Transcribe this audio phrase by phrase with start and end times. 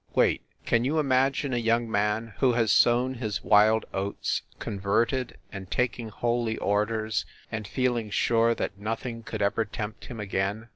[0.15, 0.41] Wait!
[0.65, 6.09] can you imagine a young man who has sown his wild oats, converted, and taking
[6.09, 10.69] holy orders, and feeling sure that nothing could ever tempt him again?